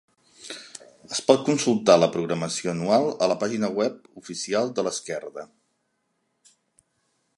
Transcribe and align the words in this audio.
Es 1.15 1.19
pot 1.25 1.43
consultar 1.49 1.97
la 2.03 2.09
programació 2.15 2.73
anual 2.73 3.05
a 3.25 3.27
la 3.33 3.37
pàgina 3.43 3.69
web 3.81 4.11
oficial 4.23 4.73
de 4.81 4.87
l’Esquerda. 4.89 5.49